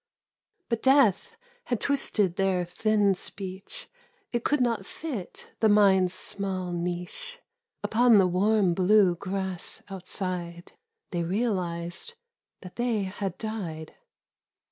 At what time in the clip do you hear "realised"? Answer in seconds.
11.21-12.15